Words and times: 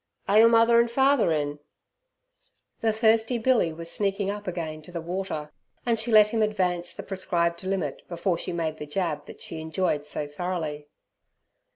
"Are 0.27 0.39
your 0.39 0.49
mother 0.49 0.79
and 0.79 0.89
father 0.89 1.31
in?" 1.31 1.59
The 2.79 2.91
thirsty 2.91 3.37
billy 3.37 3.71
was 3.71 3.91
sneaking 3.91 4.31
up 4.31 4.47
again 4.47 4.81
to 4.81 4.91
the 4.91 4.99
water, 4.99 5.51
and 5.85 5.99
she 5.99 6.11
let 6.11 6.29
him 6.29 6.41
advance 6.41 6.91
the 6.91 7.03
prescribed 7.03 7.63
limit 7.63 8.01
before 8.07 8.39
she 8.39 8.51
made 8.51 8.77
the 8.79 8.87
jab 8.87 9.27
that 9.27 9.41
she 9.43 9.61
enjoyed 9.61 10.07
so 10.07 10.25
thoroughly. 10.27 10.87